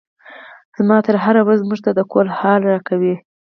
[0.77, 3.15] زما تره هره ورځ موږ ته د کور حال راکوي.